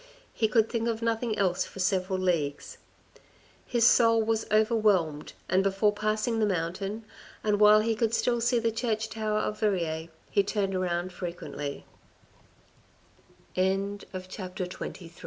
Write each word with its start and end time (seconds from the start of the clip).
He 0.33 0.47
could 0.47 0.67
think 0.67 0.87
of 0.87 1.03
nothing 1.03 1.37
else 1.37 1.63
for 1.63 1.77
several 1.77 2.17
leagues. 2.17 2.79
His 3.67 3.85
soul 3.85 4.23
was 4.23 4.47
overwhelmed, 4.49 5.33
and 5.47 5.61
before 5.61 5.91
passing 5.93 6.39
the 6.39 6.47
mountain, 6.47 7.05
and 7.43 7.59
while 7.59 7.81
he 7.81 7.93
could 7.93 8.15
still 8.15 8.41
see 8.41 8.57
the 8.57 8.71
church 8.71 9.11
tower 9.11 9.37
of 9.37 9.59
Verrieres 9.59 10.09
he 10.31 10.41
turned 10.41 10.73
round 10.81 11.13